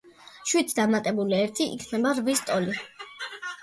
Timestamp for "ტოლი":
2.51-2.79